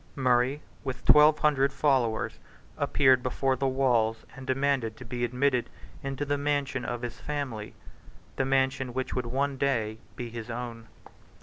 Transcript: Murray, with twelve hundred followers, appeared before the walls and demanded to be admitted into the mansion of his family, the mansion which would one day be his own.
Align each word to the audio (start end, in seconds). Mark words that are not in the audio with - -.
Murray, 0.15 0.63
with 0.83 1.05
twelve 1.05 1.37
hundred 1.37 1.71
followers, 1.71 2.39
appeared 2.75 3.21
before 3.21 3.55
the 3.55 3.67
walls 3.67 4.25
and 4.35 4.47
demanded 4.47 4.97
to 4.97 5.05
be 5.05 5.23
admitted 5.23 5.69
into 6.01 6.25
the 6.25 6.39
mansion 6.39 6.83
of 6.83 7.03
his 7.03 7.19
family, 7.19 7.75
the 8.35 8.43
mansion 8.45 8.95
which 8.95 9.13
would 9.13 9.27
one 9.27 9.57
day 9.57 9.99
be 10.15 10.31
his 10.31 10.49
own. 10.49 10.87